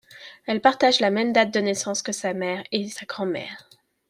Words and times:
Elle 0.47 0.61
partage 0.61 0.99
la 0.99 1.11
même 1.11 1.31
date 1.31 1.53
de 1.53 1.59
naissance 1.59 2.01
que 2.01 2.11
sa 2.11 2.33
mère 2.33 2.63
et 2.71 2.87
sa 2.87 3.05
grand-mère. 3.05 3.69